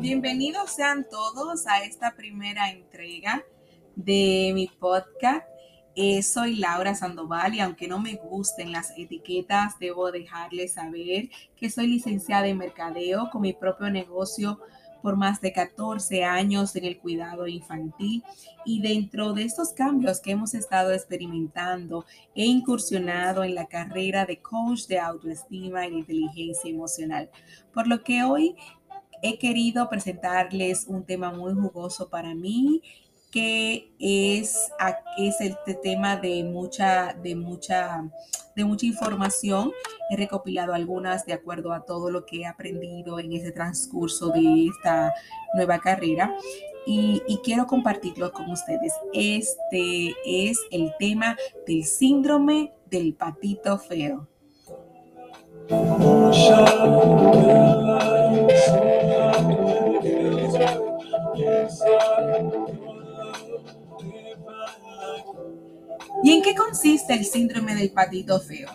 [0.00, 3.44] Bienvenidos sean todos a esta primera entrega
[3.94, 5.46] de mi podcast.
[5.94, 11.70] Eh, soy Laura Sandoval y aunque no me gusten las etiquetas, debo dejarles saber que
[11.70, 14.58] soy licenciada en mercadeo con mi propio negocio
[15.04, 18.24] por más de 14 años en el cuidado infantil.
[18.64, 24.40] Y dentro de estos cambios que hemos estado experimentando, he incursionado en la carrera de
[24.40, 27.28] coach de autoestima y inteligencia emocional,
[27.74, 28.56] por lo que hoy
[29.20, 32.80] he querido presentarles un tema muy jugoso para mí
[33.34, 34.70] que es,
[35.18, 38.08] es el tema de mucha, de mucha,
[38.54, 39.72] de mucha información.
[40.08, 44.68] He recopilado algunas de acuerdo a todo lo que he aprendido en ese transcurso de
[44.68, 45.12] esta
[45.54, 46.32] nueva carrera.
[46.86, 48.92] Y, y, quiero compartirlo con ustedes.
[49.12, 54.28] Este es el tema del síndrome del patito feo.
[66.44, 68.68] Qué consiste el síndrome del patito feo?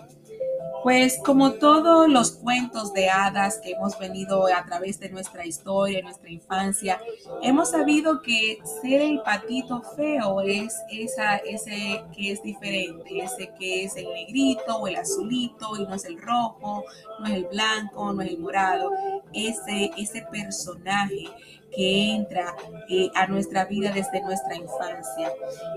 [0.83, 6.01] Pues como todos los cuentos de hadas que hemos venido a través de nuestra historia,
[6.01, 7.01] nuestra infancia,
[7.41, 13.83] hemos sabido que ser el patito feo es esa, ese que es diferente, ese que
[13.83, 16.85] es el negrito o el azulito y no es el rojo,
[17.19, 18.91] no es el blanco, no es el morado,
[19.33, 21.25] ese, ese personaje
[21.75, 22.55] que entra
[22.89, 25.31] eh, a nuestra vida desde nuestra infancia.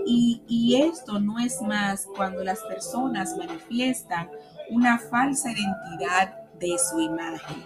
[0.07, 4.31] Y, y esto no es más cuando las personas manifiestan
[4.71, 7.65] una falsa identidad de su imagen.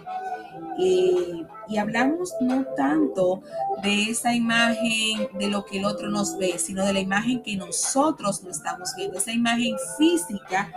[0.79, 3.41] Eh, y hablamos no tanto
[3.83, 7.55] de esa imagen de lo que el otro nos ve, sino de la imagen que
[7.55, 10.71] nosotros no estamos viendo, esa imagen física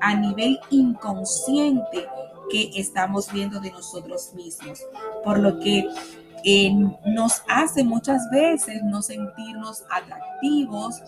[0.00, 2.06] a nivel inconsciente
[2.50, 4.80] que estamos viendo de nosotros mismos.
[5.24, 5.88] Por lo que
[6.44, 6.70] eh,
[7.06, 11.02] nos hace muchas veces no sentirnos atractivos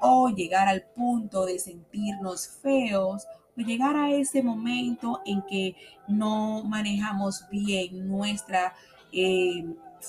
[0.00, 3.26] o llegar al punto de sentirnos feos
[3.56, 5.76] llegar a ese momento en que
[6.08, 8.74] no manejamos bien nuestra
[9.12, 9.64] eh,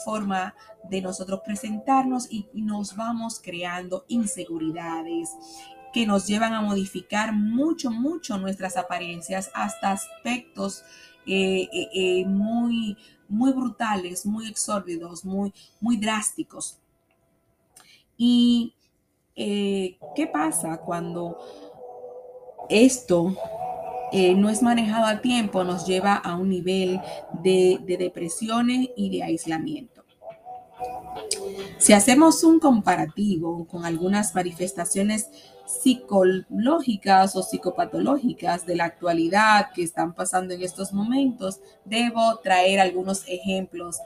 [0.06, 0.56] forma
[0.90, 5.30] de nosotros presentarnos y, nos vamos creando inseguridades
[5.94, 10.84] que nos llevan a modificar mucho, mucho nuestras apariencias hasta aspectos
[11.28, 16.80] eh, eh, muy, muy brutales, muy exórbidos, muy, muy drásticos.
[18.18, 18.74] ¿Y
[19.36, 21.38] qué pasa cuando
[22.70, 23.36] esto
[24.12, 27.02] eh, no es manejado a tiempo, nos lleva a un nivel
[27.42, 30.04] de, de depresiones y de aislamiento.
[31.78, 35.30] Si hacemos un comparativo con algunas manifestaciones
[35.66, 43.24] psicológicas o psicopatológicas de la actualidad que están pasando en estos momentos, debo traer algunos
[43.28, 43.98] ejemplos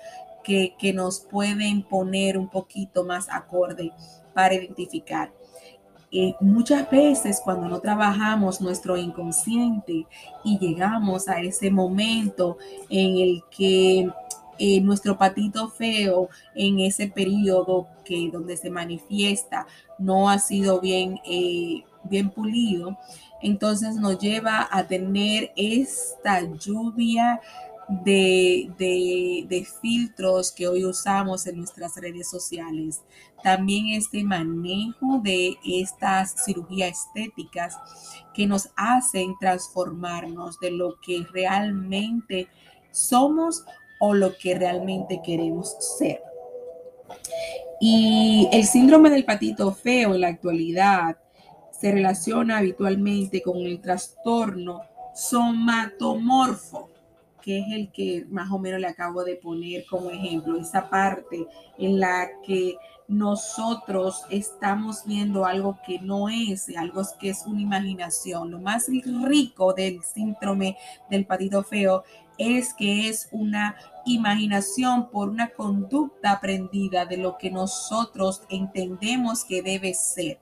[0.44, 3.91] que, que nos pueden poner un poquito más acorde
[4.34, 5.31] para identificar
[6.40, 10.06] muchas veces cuando no trabajamos nuestro inconsciente
[10.44, 12.57] y llegamos a ese momento
[12.90, 14.09] en el que
[14.59, 19.67] eh, nuestro patito feo en ese periodo que donde se manifiesta
[20.00, 22.97] no ha sido bien, eh, bien pulido,
[23.41, 27.40] entonces nos lleva a tener esta lluvia
[27.87, 33.01] de, filtros que hoy usamos en nuestras redes sociales.
[33.43, 37.77] También este manejo de estas cirugías estéticas
[38.33, 42.47] que nos hacen transformarnos de lo que realmente
[42.91, 43.63] somos
[43.99, 46.21] o lo que realmente queremos ser.
[47.79, 51.17] Y el síndrome del patito feo en la actualidad
[51.71, 54.81] se relaciona habitualmente con el trastorno
[55.13, 56.97] somatomorfo
[57.47, 61.47] que es el que más o menos le acabo de poner como ejemplo, esa parte
[61.78, 62.75] en la que
[63.08, 68.52] nosotros estamos viendo algo que no es, algo que es una imaginación.
[68.52, 68.88] Lo más
[69.23, 70.76] rico del síndrome
[71.09, 72.03] del patito feo
[72.38, 79.61] es que es una imaginación por una conducta aprendida de lo que nosotros entendemos que
[79.61, 80.41] debe ser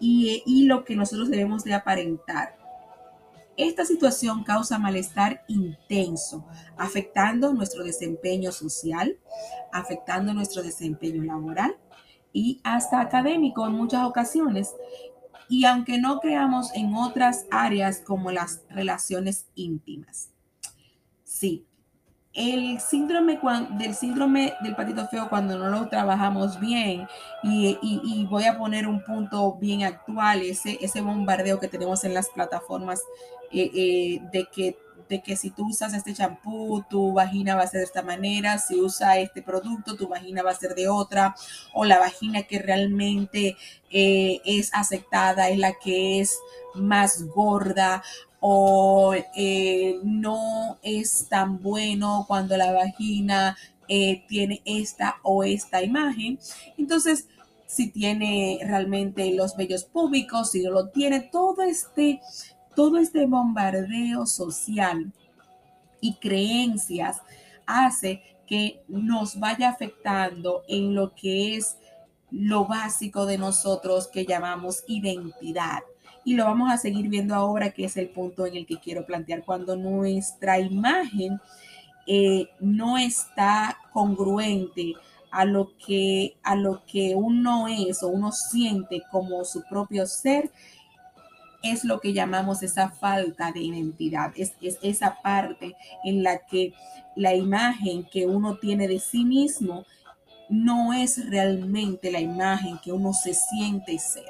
[0.00, 2.59] y, y lo que nosotros debemos de aparentar.
[3.60, 6.46] Esta situación causa malestar intenso,
[6.78, 9.18] afectando nuestro desempeño social,
[9.70, 11.76] afectando nuestro desempeño laboral
[12.32, 14.72] y hasta académico en muchas ocasiones.
[15.46, 20.30] Y aunque no creamos en otras áreas como las relaciones íntimas.
[21.22, 21.66] Sí,
[22.32, 23.38] el síndrome
[23.72, 27.06] del síndrome del patito feo cuando no lo trabajamos bien
[27.42, 32.30] y, voy a poner un punto bien actual, ese, ese bombardeo que tenemos en las
[32.30, 33.02] plataformas
[33.52, 34.78] de que
[35.10, 38.58] de que si tú usas este champú, tu vagina va a ser de esta manera,
[38.58, 41.34] si usa este producto, tu vagina va a ser de otra,
[41.74, 43.56] o la vagina que realmente
[43.90, 46.38] eh, es aceptada es la que es
[46.74, 48.04] más gorda,
[48.38, 53.56] o eh, no es tan bueno cuando la vagina
[53.88, 56.38] eh, tiene esta o esta imagen.
[56.78, 57.26] Entonces,
[57.66, 62.20] si tiene realmente los vellos públicos, si no lo tiene, todo este,
[62.74, 65.12] todo este bombardeo social
[66.00, 67.20] y creencias
[67.66, 71.76] hace que nos vaya afectando en lo que es
[72.30, 75.80] lo básico de nosotros que llamamos identidad.
[76.24, 79.06] Y lo vamos a seguir viendo ahora, que es el punto en el que quiero
[79.06, 81.40] plantear, cuando nuestra imagen
[82.06, 84.94] eh, no está congruente
[85.30, 90.50] a lo, que, a lo que uno es o uno siente como su propio ser,
[91.62, 96.72] es lo que llamamos esa falta de identidad, es, es, esa parte en la que
[97.16, 99.84] la imagen que uno tiene de sí mismo
[100.48, 104.24] no es realmente la imagen que uno se siente ser.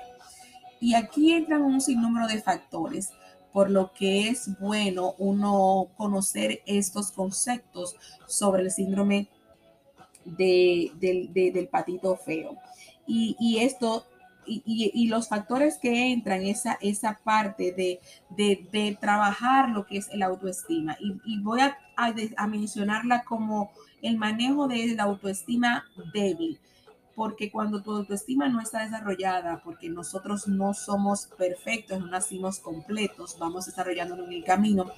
[0.80, 3.10] Y aquí entran un sinnúmero de factores,
[3.52, 7.96] por lo que es bueno uno conocer estos conceptos
[8.26, 9.28] sobre el síndrome
[10.24, 12.56] del patito feo.
[13.06, 14.06] Y, esto
[14.46, 18.00] y, los factores que entran, esa, esa parte de,
[18.31, 20.96] de, trabajar lo que es el autoestima.
[21.25, 23.70] Y, voy a, a, mencionarla como
[24.02, 26.58] el manejo de la autoestima débil
[27.20, 33.37] porque cuando tu autoestima no está desarrollada, porque nosotros no somos perfectos, no nacimos completos,
[33.38, 34.90] vamos desarrollándonos en el camino,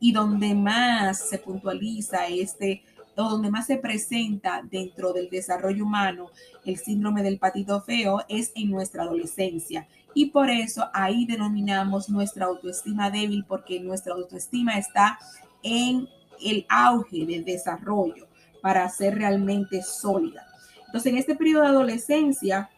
[0.00, 2.82] y donde más se puntualiza este,
[3.16, 6.30] o donde más se presenta dentro del desarrollo humano
[6.64, 9.88] el síndrome del patito feo es en nuestra adolescencia.
[10.14, 15.18] Y por eso ahí denominamos nuestra autoestima débil, porque nuestra autoestima está
[15.62, 16.08] en
[16.42, 18.26] el auge del desarrollo
[18.62, 20.46] para ser realmente sólida.
[20.86, 22.70] Entonces, en este periodo de adolescencia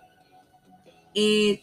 [1.14, 1.60] eh,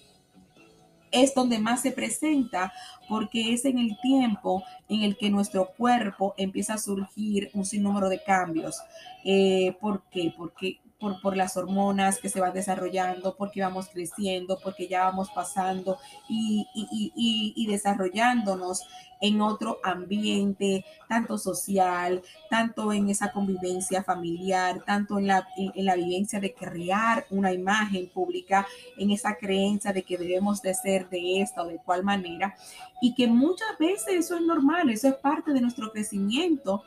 [1.15, 2.73] es donde más se presenta
[3.07, 8.09] porque es en el tiempo en el que nuestro cuerpo empieza a surgir un sinnúmero
[8.09, 8.79] de cambios.
[9.23, 10.33] Eh, ¿Por qué?
[10.35, 10.79] Porque
[11.21, 15.97] por, las hormonas que se van desarrollando, porque vamos creciendo, porque ya vamos pasando
[16.29, 18.83] y, desarrollándonos
[19.21, 25.95] en otro ambiente, tanto social, tanto en esa convivencia familiar, tanto en la, en, la
[25.95, 28.67] vivencia de crear una imagen pública,
[28.97, 32.55] en esa creencia de que debemos de ser de esta o de cual manera,
[33.01, 36.83] y que muchas veces eso es normal, eso es parte de nuestro crecimiento.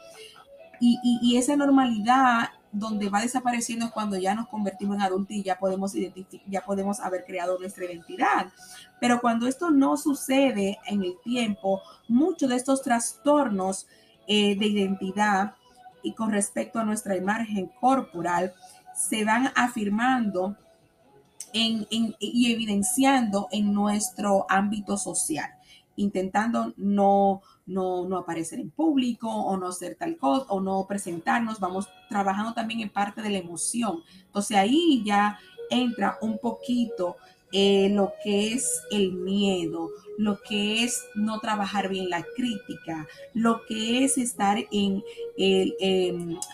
[0.81, 5.43] Y, y, esa normalidad donde va desapareciendo es cuando ya nos convertimos en adultos y
[5.43, 5.93] ya podemos
[6.47, 8.49] ya podemos haber creado nuestra identidad.
[9.01, 13.87] Pero cuando esto no sucede en el tiempo, muchos de estos trastornos
[14.27, 15.55] eh, de identidad
[16.03, 18.55] y con respecto a nuestra imagen corporal
[18.95, 20.57] se van afirmando
[21.53, 25.51] y evidenciando en nuestro ámbito social
[25.99, 31.61] intentando no, no, no aparecer en público o no ser tal cosa o no presentarnos,
[31.61, 34.03] vamos trabajando también en parte de la emoción.
[34.27, 35.39] Entonces ahí ya
[35.71, 37.17] entra un poquito
[37.53, 43.65] eh, lo que es el miedo, lo que es no trabajar bien la crítica, lo
[43.67, 45.03] que es estar en,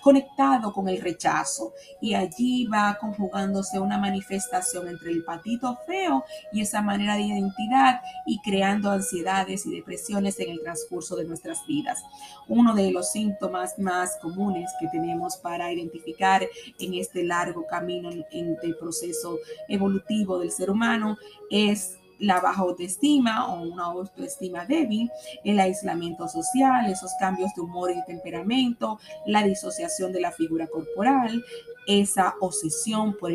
[0.03, 1.73] conectado con el rechazo.
[2.01, 8.03] Y allí va conjugándose una manifestación entre el patito feo y esa manera de identidad
[8.27, 12.05] y creando ansiedades y depresiones en el transcurso de nuestras vidas.
[12.49, 16.47] Uno de los síntomas más comunes que tenemos para identificar
[16.79, 21.17] en este largo camino en, el proceso evolutivo del ser humano
[21.51, 25.11] es la baja autoestima o una autoestima débil,
[25.45, 31.45] el aislamiento social, esos cambios de humor y temperamento, la disociación de la figura corporal,
[31.87, 33.31] esa obsesión por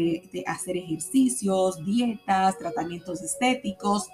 [0.47, 4.07] hacer ejercicios, dietas, tratamientos estéticos,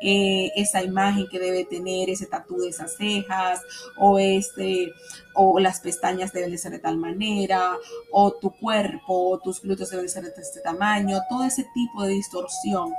[0.00, 3.60] eh, esa imagen que debe tener, ese tatu de esas cejas,
[3.96, 4.92] o este,
[5.34, 7.76] o las pestañas deben de ser de tal manera,
[8.10, 12.14] o tu cuerpo, tus glúteos deben de ser de este tamaño, todo ese tipo de
[12.14, 12.92] distorsión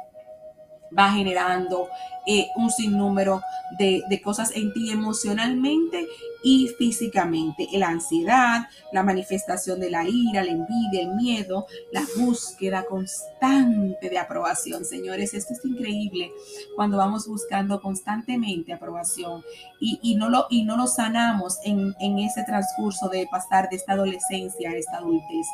[0.89, 1.89] va generando
[2.27, 3.41] eh, un sinnúmero
[3.77, 6.07] de, de cosas en ti emocionalmente
[6.43, 7.67] y físicamente.
[7.73, 14.17] La ansiedad, la manifestación de la ira, la envidia, el miedo, la búsqueda constante de
[14.17, 14.85] aprobación.
[14.85, 16.31] Señores, esto es increíble
[16.75, 19.43] cuando vamos buscando constantemente aprobación
[19.79, 23.93] y, no, lo, y no lo sanamos en, en ese transcurso de pasar de esta
[23.93, 25.47] adolescencia a esta adultez.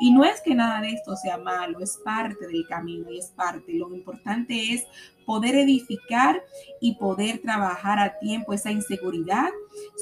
[0.00, 3.28] Y no es que nada de esto sea malo, es parte del camino y es
[3.28, 3.72] parte.
[3.74, 4.84] Lo importante es
[5.24, 6.42] poder edificar
[6.80, 9.50] y poder trabajar a tiempo esa inseguridad,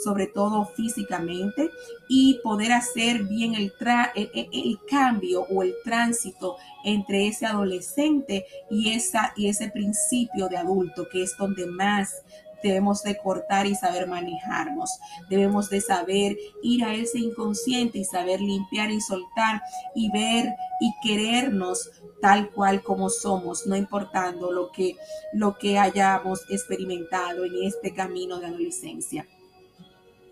[0.02, 1.70] sobre todo físicamente,
[2.08, 3.72] y poder hacer bien el,
[4.14, 11.08] el, cambio o el tránsito entre ese adolescente y, esa, y ese principio de adulto,
[11.10, 12.22] que es donde más
[12.62, 14.90] debemos de cortar y saber manejarnos.
[15.28, 19.62] Debemos de saber ir a ese inconsciente y saber limpiar y soltar
[19.94, 21.90] y ver y querernos
[22.22, 24.94] tal cual como somos, no importando lo que,
[25.32, 29.26] lo que hayamos experimentado en este camino de adolescencia.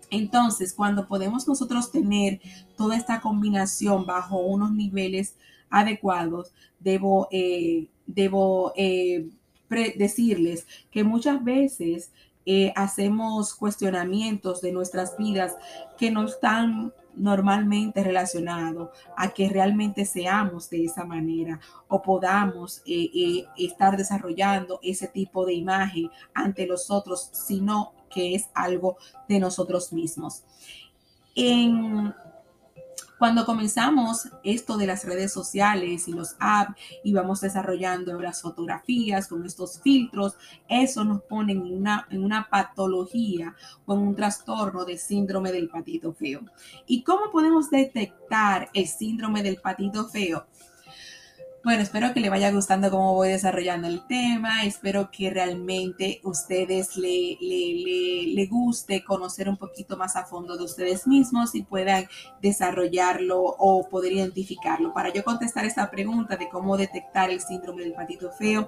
[0.09, 2.39] Entonces, cuando podemos nosotros tener
[2.77, 5.35] toda esta combinación bajo unos niveles
[5.69, 9.29] adecuados, debo, eh, debo eh,
[9.97, 12.11] decirles que muchas veces
[12.45, 15.57] eh, hacemos cuestionamientos de nuestras vidas
[15.97, 23.09] que no están normalmente relacionados a que realmente seamos de esa manera o podamos eh,
[23.13, 29.39] eh, estar desarrollando ese tipo de imagen ante los otros, sino que es algo de
[29.39, 30.43] nosotros mismos.
[33.17, 39.27] Cuando comenzamos esto de las redes sociales y los apps y vamos desarrollando las fotografías
[39.27, 40.33] con estos filtros,
[40.67, 43.55] eso nos pone en una, en una patología
[43.93, 46.41] en un trastorno de síndrome del patito feo.
[46.85, 50.47] ¿Y cómo podemos detectar el síndrome del patito feo?
[51.63, 54.65] Bueno, espero que le vaya gustando cómo voy desarrollando el tema.
[54.65, 61.05] Espero que realmente ustedes le, le, guste conocer un poquito más a fondo de ustedes
[61.05, 62.05] mismos y puedan
[62.41, 64.91] desarrollarlo o poder identificarlo.
[64.91, 68.67] Para yo contestar esta pregunta de cómo detectar el síndrome del patito feo,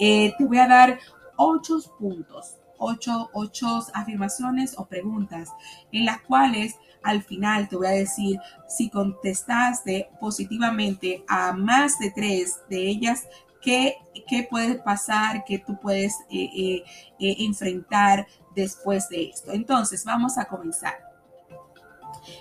[0.00, 0.98] eh, te voy a dar
[1.36, 5.48] ocho puntos, ocho, ocho afirmaciones o preguntas
[5.92, 12.10] en las cuales al final te voy a decir si contestaste positivamente a más de
[12.10, 13.26] tres de ellas,
[13.62, 13.96] qué,
[14.28, 16.84] qué puede pasar, qué tú puedes eh, eh,
[17.18, 19.52] eh, enfrentar después de esto.
[19.52, 20.94] Entonces, vamos a comenzar.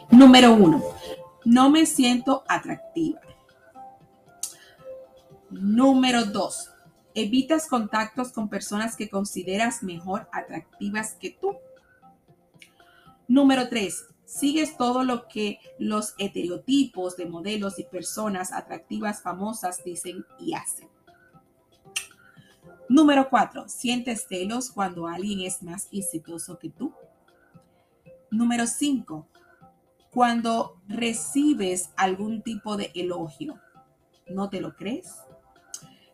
[0.10, 0.84] Número uno,
[1.46, 3.22] no me siento atractiva.
[5.50, 6.72] Número dos,
[7.14, 11.58] evitas contactos con personas que consideras mejor atractivas que tú.
[13.28, 20.26] Número tres, sigues todo lo que los estereotipos de modelos y personas atractivas famosas dicen
[20.40, 20.88] y hacen.
[22.88, 26.94] Número cuatro, sientes celos cuando alguien es más exitoso que tú.
[28.30, 29.28] Número cinco,
[30.12, 33.60] cuando recibes algún tipo de elogio,
[34.30, 35.14] ¿no te lo crees?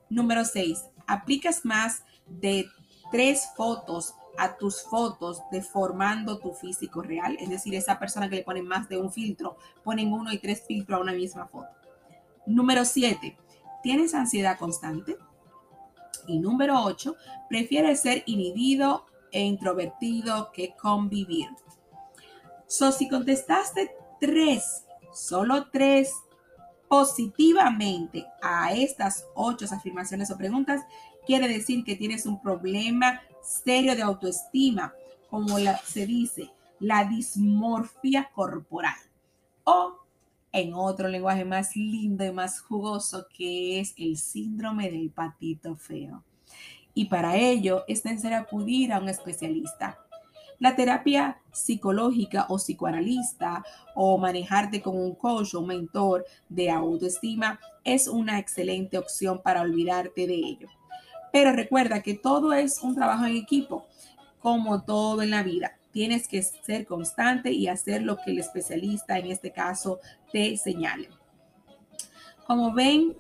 [0.10, 2.68] Número seis, aplicas más de
[3.12, 8.44] tres fotos a tus fotos deformando tu físico real, es decir, esa persona que le
[8.44, 11.70] ponen más de un filtro, ponen uno y tres filtros a una misma foto.
[12.46, 13.38] Número siete,
[13.84, 15.18] ¿tienes ansiedad constante?
[16.28, 17.16] Y número ocho,
[17.50, 21.50] prefieres ser inhibido e introvertido que convivir.
[22.68, 26.14] So, si contestaste tres, solo tres
[26.88, 30.82] positivamente a estas ocho afirmaciones o preguntas,
[31.26, 34.94] quiere decir que tienes un problema serio de autoestima,
[35.30, 38.96] como se dice, la dismorfia corporal.
[39.64, 39.98] O
[40.52, 46.24] en otro lenguaje más lindo y más jugoso, que es el síndrome del patito feo.
[46.94, 50.00] Y para ello es necesario acudir a un especialista.
[50.60, 58.08] La terapia psicológica o psicoanalista o manejarte con un coach o mentor de autoestima es
[58.08, 60.68] una excelente opción para olvidarte de ello.
[61.32, 63.86] Pero recuerda que todo es un trabajo en equipo,
[64.40, 65.78] como todo en la vida.
[65.92, 70.00] Tienes que ser constante y hacer lo que el especialista, en este caso,
[70.32, 71.10] te señale.
[72.46, 73.16] Como ven,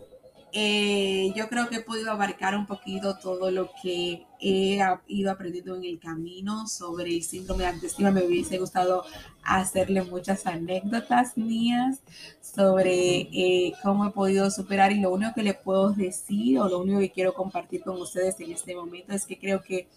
[0.59, 5.75] eh, yo creo que he podido abarcar un poquito todo lo que he ido aprendiendo
[5.75, 8.09] en el camino sobre el síndrome de autoestima.
[8.09, 9.03] Me hubiese gustado
[9.43, 11.99] hacerle muchas anécdotas mías
[12.41, 16.79] sobre eh, cómo he podido superar y lo único que le puedo decir o lo
[16.79, 19.87] único que quiero compartir con ustedes en este momento es que creo que,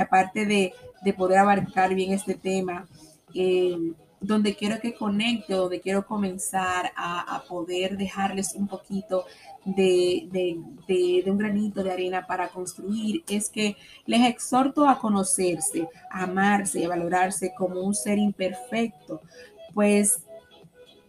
[0.00, 0.72] aparte de,
[1.14, 2.86] poder abarcar bien este tema,
[3.34, 3.76] eh,
[4.26, 9.24] donde quiero que conecte, donde quiero comenzar a, poder dejarles un poquito
[9.64, 10.58] de,
[11.26, 16.88] un granito de arena para construir, es que les exhorto a conocerse, a amarse a
[16.88, 19.20] valorarse como un ser imperfecto,
[19.74, 20.24] pues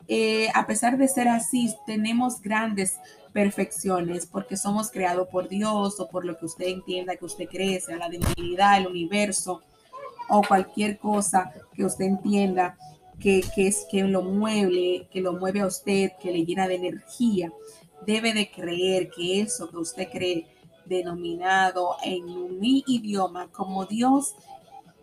[0.07, 2.99] eh, a pesar de ser así, tenemos grandes
[3.33, 7.79] perfecciones porque somos creados por Dios o por lo que usted entienda que usted cree,
[7.81, 9.61] sea la divinidad, el universo
[10.29, 12.77] o cualquier cosa que usted entienda
[13.19, 17.51] que, es que lo mueve, que lo mueve a usted, que le llena de energía,
[18.05, 20.47] debe de creer que eso que usted cree
[20.85, 24.35] denominado en mi idioma como Dios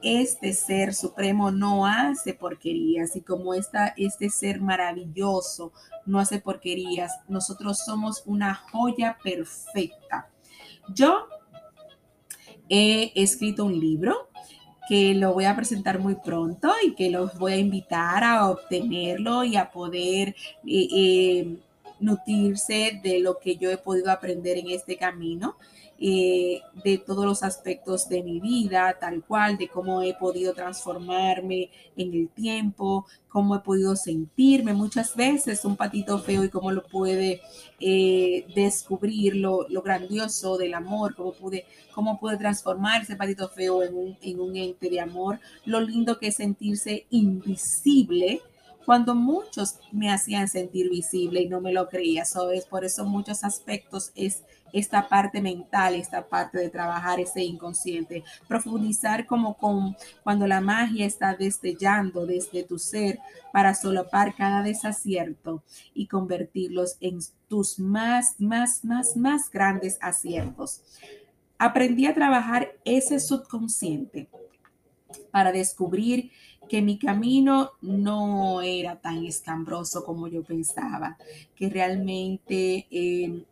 [0.05, 5.73] este ser supremo no hace porquerías y como esta, este ser maravilloso
[6.05, 10.29] no hace porquerías, nosotros somos una joya perfecta.
[10.93, 11.27] Yo
[12.69, 14.29] he escrito un libro
[14.89, 19.45] que lo voy a presentar muy pronto y que los voy a invitar a obtenerlo
[19.45, 20.35] y a poder
[20.67, 21.57] eh, eh,
[22.01, 25.57] nutrirse de lo que yo he podido aprender en este camino.
[26.07, 31.71] Eh, de todos los aspectos de mi vida, tal cual, de cómo he podido transformarme
[31.97, 36.83] en el tiempo, cómo he podido sentirme muchas veces un patito feo y cómo lo
[36.83, 37.41] puede
[37.81, 43.95] eh, descubrir lo, grandioso del amor, cómo pude, cómo puede transformar ese patito feo en
[43.97, 48.43] un, en un ente de amor, lo lindo que es sentirse invisible
[48.85, 52.25] cuando muchos me hacían sentir visible y no me lo creía.
[52.25, 52.67] ¿sabes?
[52.67, 59.25] Por eso muchos aspectos es esta parte mental, esta parte de trabajar ese inconsciente, profundizar
[59.25, 63.21] como con cuando la magia está destellando desde tu ser
[63.53, 65.63] para solapar cada desacierto
[65.95, 70.83] y convertirlos en tus más, más, más, más grandes aciertos.
[71.57, 74.29] Aprendí a trabajar ese subconsciente
[75.31, 76.33] para descubrir
[76.69, 81.17] que mi camino no era tan escambroso como yo pensaba,
[81.55, 83.45] que realmente eh,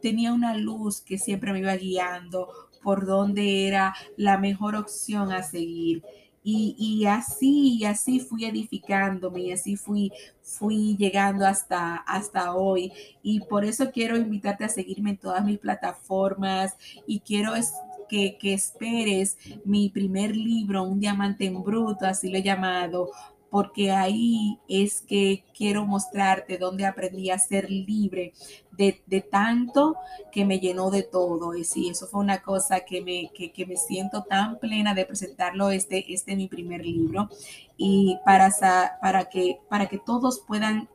[0.00, 2.48] tenía una luz que siempre me iba guiando
[2.82, 6.02] por dónde era la mejor opción a seguir.
[6.50, 10.10] Y, así, y así fui edificándome y así fui,
[10.40, 12.90] fui llegando hasta, hasta hoy.
[13.22, 16.74] Y por eso quiero invitarte a seguirme en todas mis plataformas
[17.06, 17.54] y quiero
[18.08, 23.10] que, que esperes mi primer libro, Un Diamante en Bruto, así lo he llamado,
[23.50, 28.32] porque ahí es que quiero mostrarte dónde aprendí a ser libre
[28.76, 29.96] de, tanto
[30.30, 31.54] que me llenó de todo.
[31.54, 35.70] Y sí, eso fue una cosa que me, que, me siento tan plena de presentarlo,
[35.70, 37.28] este, este mi primer libro,
[37.76, 38.50] y para,
[39.00, 40.88] para, que, para que todos puedan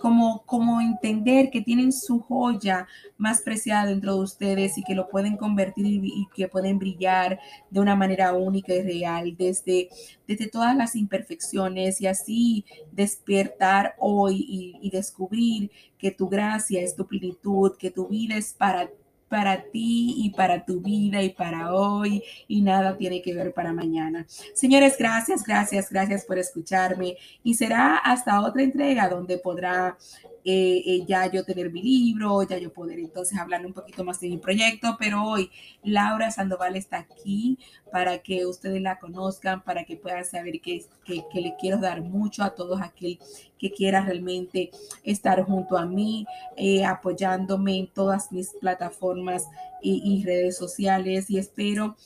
[0.00, 5.08] como, como entender que tienen su joya más preciada dentro de ustedes y que lo
[5.08, 7.38] pueden convertir y, que pueden brillar
[7.70, 9.90] de una manera única y real desde,
[10.26, 16.96] desde todas las imperfecciones y así despertar hoy y, y descubrir que tu gracia es
[16.96, 18.90] tu plenitud, que tu vida es para
[19.30, 23.72] para ti y para tu vida y para hoy y nada tiene que ver para
[23.72, 24.26] mañana.
[24.54, 29.96] Señores, gracias, gracias, gracias por escucharme y será hasta otra entrega donde podrá
[30.44, 34.20] eh, eh, ya yo tener mi libro, ya yo poder entonces hablar un poquito más
[34.20, 35.50] de mi proyecto, pero hoy
[35.82, 37.58] Laura Sandoval está aquí
[37.92, 42.42] para que ustedes la conozcan, para que puedan saber que, que, le quiero dar mucho
[42.42, 43.18] a todos aquel
[43.58, 44.70] que quiera realmente
[45.04, 46.26] estar junto a mí,
[46.56, 49.46] eh, apoyándome en todas mis plataformas
[49.82, 51.96] y, y redes sociales y espero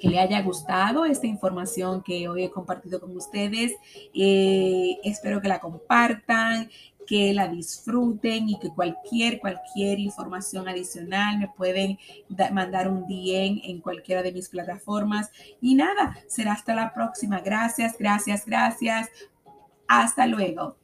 [0.00, 3.72] que le haya gustado esta información que hoy he compartido con ustedes.
[4.12, 6.70] espero que la compartan
[7.06, 11.98] que la disfruten y que cualquier, cualquier información adicional me pueden
[12.52, 15.30] mandar un DM en cualquiera de mis plataformas.
[15.60, 17.40] Y nada, será hasta la próxima.
[17.40, 19.08] Gracias, gracias, gracias.
[19.86, 20.81] Hasta luego.